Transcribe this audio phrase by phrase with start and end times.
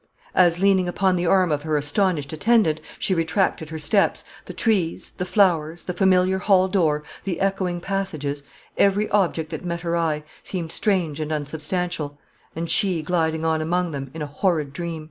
[0.33, 5.11] As, leaning upon the arm of her astonished attendant, she retracted her steps, the trees,
[5.19, 8.41] the flowers, the familiar hall door, the echoing passages
[8.79, 12.17] every object that met her eye seemed strange and unsubstantial,
[12.55, 14.99] and she gliding on among them in a horrid dream.